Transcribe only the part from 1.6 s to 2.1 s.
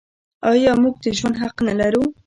نلرو؟